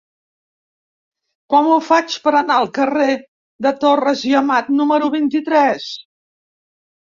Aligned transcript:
Com 1.53 1.69
ho 1.73 1.77
faig 1.89 2.15
per 2.23 2.33
anar 2.41 2.57
al 2.63 2.71
carrer 2.79 3.13
de 3.69 3.75
Torres 3.87 4.27
i 4.33 4.35
Amat 4.43 4.75
número 4.81 5.15
vint-i-tres? 5.21 5.89